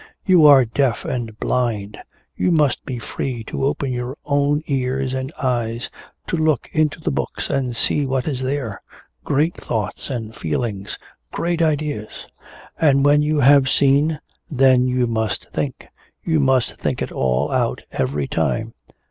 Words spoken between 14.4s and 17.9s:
then you must think you must think it all out